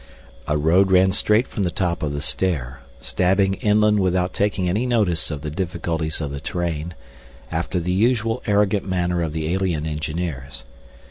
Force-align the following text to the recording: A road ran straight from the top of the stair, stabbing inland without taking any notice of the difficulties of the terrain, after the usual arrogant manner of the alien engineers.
A 0.47 0.57
road 0.57 0.89
ran 0.91 1.11
straight 1.11 1.47
from 1.47 1.61
the 1.61 1.69
top 1.69 2.01
of 2.01 2.11
the 2.11 2.21
stair, 2.23 2.79
stabbing 3.01 3.53
inland 3.53 3.99
without 3.99 4.33
taking 4.33 4.67
any 4.67 4.87
notice 4.87 5.29
of 5.29 5.41
the 5.41 5.51
difficulties 5.51 6.19
of 6.21 6.31
the 6.31 6.39
terrain, 6.41 6.95
after 7.51 7.79
the 7.79 7.93
usual 7.93 8.41
arrogant 8.47 8.83
manner 8.89 9.21
of 9.21 9.31
the 9.31 9.53
alien 9.53 9.85
engineers. 9.85 10.63